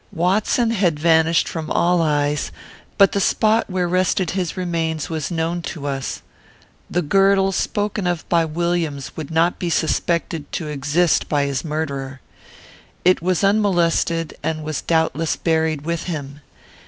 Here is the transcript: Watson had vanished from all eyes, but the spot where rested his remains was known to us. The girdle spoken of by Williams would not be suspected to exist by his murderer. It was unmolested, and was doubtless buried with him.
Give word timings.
Watson 0.11 0.71
had 0.71 0.97
vanished 0.99 1.47
from 1.47 1.69
all 1.69 2.01
eyes, 2.01 2.51
but 2.97 3.11
the 3.11 3.19
spot 3.21 3.69
where 3.69 3.87
rested 3.87 4.31
his 4.31 4.57
remains 4.57 5.11
was 5.11 5.29
known 5.29 5.61
to 5.61 5.85
us. 5.85 6.23
The 6.89 7.03
girdle 7.03 7.51
spoken 7.51 8.07
of 8.07 8.27
by 8.27 8.43
Williams 8.45 9.15
would 9.15 9.29
not 9.29 9.59
be 9.59 9.69
suspected 9.69 10.51
to 10.53 10.69
exist 10.69 11.29
by 11.29 11.45
his 11.45 11.63
murderer. 11.63 12.19
It 13.05 13.21
was 13.21 13.43
unmolested, 13.43 14.35
and 14.41 14.63
was 14.63 14.81
doubtless 14.81 15.35
buried 15.35 15.81
with 15.83 16.05
him. 16.05 16.41